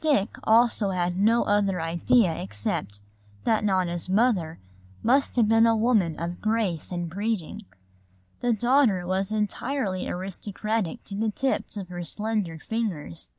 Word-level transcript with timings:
Dick 0.00 0.38
also 0.42 0.90
had 0.90 1.16
no 1.16 1.44
other 1.44 1.80
idea 1.80 2.34
except 2.34 3.00
that 3.44 3.62
Nona's 3.62 4.08
mother 4.08 4.58
must 5.04 5.36
have 5.36 5.46
been 5.48 5.68
a 5.68 5.76
woman 5.76 6.18
of 6.18 6.40
grace 6.40 6.90
and 6.90 7.08
breeding. 7.08 7.60
The 8.40 8.52
daughter 8.52 9.06
was 9.06 9.30
entirely 9.30 10.08
aristocratic 10.08 11.04
to 11.04 11.14
the 11.14 11.30
tips 11.30 11.76
of 11.76 11.90
her 11.90 12.02
slender 12.02 12.58
fingers. 12.58 13.30